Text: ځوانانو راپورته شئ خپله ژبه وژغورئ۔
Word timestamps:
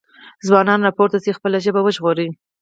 ځوانانو 0.47 0.85
راپورته 0.87 1.17
شئ 1.23 1.31
خپله 1.37 1.57
ژبه 1.65 1.81
وژغورئ۔ 1.83 2.27